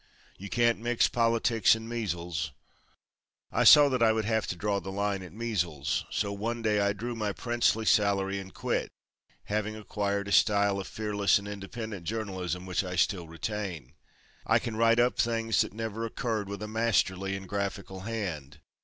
You 0.35 0.49
can't 0.49 0.79
mix 0.79 1.07
politics 1.07 1.75
and 1.75 1.87
measles. 1.87 2.53
I 3.51 3.63
saw 3.63 3.87
that 3.89 4.01
I 4.01 4.13
would 4.13 4.25
have 4.25 4.47
to 4.47 4.55
draw 4.55 4.79
the 4.79 4.89
line 4.91 5.21
at 5.21 5.31
measles. 5.31 6.05
So 6.09 6.33
one 6.33 6.63
day 6.63 6.79
I 6.79 6.91
drew 6.91 7.13
my 7.13 7.33
princely 7.33 7.85
salary 7.85 8.39
and 8.39 8.51
quit, 8.51 8.89
having 9.43 9.75
acquired 9.75 10.27
a 10.27 10.31
style 10.31 10.79
of 10.79 10.87
fearless 10.87 11.37
and 11.37 11.47
independent 11.47 12.05
journalism 12.07 12.65
which 12.65 12.83
I 12.83 12.95
still 12.95 13.27
retain. 13.27 13.93
I 14.47 14.57
can 14.57 14.75
write 14.75 14.97
up 14.99 15.17
things 15.19 15.61
that 15.61 15.71
never 15.71 16.03
occurred 16.03 16.49
with 16.49 16.63
a 16.63 16.67
masterly 16.67 17.35
and 17.37 17.47
graphic 17.47 17.89
hand. 17.91 18.57